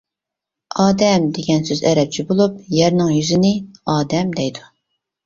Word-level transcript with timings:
ئادەم 0.83 1.27
دېگەن 1.37 1.61
سۆز 1.67 1.83
ئەرەبچە 1.89 2.25
بولۇپ، 2.31 2.55
يەرنىڭ 2.77 3.13
يۈزىنى 3.17 3.53
ئادەم 3.97 4.33
دەيدۇ. 4.41 4.65